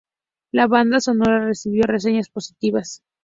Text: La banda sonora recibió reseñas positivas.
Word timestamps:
La 0.51 0.65
banda 0.65 0.99
sonora 0.99 1.45
recibió 1.45 1.83
reseñas 1.83 2.27
positivas. 2.29 3.03